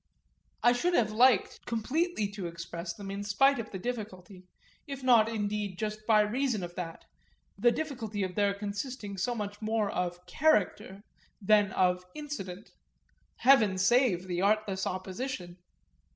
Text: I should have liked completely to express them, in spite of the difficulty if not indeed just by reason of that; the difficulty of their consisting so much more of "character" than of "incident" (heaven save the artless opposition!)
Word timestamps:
I 0.63 0.73
should 0.73 0.95
have 0.95 1.11
liked 1.11 1.63
completely 1.67 2.27
to 2.29 2.47
express 2.47 2.91
them, 2.91 3.11
in 3.11 3.23
spite 3.23 3.59
of 3.59 3.69
the 3.69 3.77
difficulty 3.77 4.47
if 4.87 5.03
not 5.03 5.29
indeed 5.29 5.77
just 5.77 6.07
by 6.07 6.21
reason 6.21 6.63
of 6.63 6.73
that; 6.73 7.05
the 7.55 7.69
difficulty 7.71 8.23
of 8.23 8.33
their 8.33 8.55
consisting 8.55 9.15
so 9.15 9.35
much 9.35 9.61
more 9.61 9.91
of 9.91 10.25
"character" 10.25 11.03
than 11.39 11.71
of 11.73 12.03
"incident" 12.15 12.71
(heaven 13.35 13.77
save 13.77 14.27
the 14.27 14.41
artless 14.41 14.87
opposition!) 14.87 15.59